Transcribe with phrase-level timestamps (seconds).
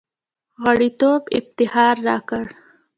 [0.63, 2.45] غړیتوب افتخار راکړ.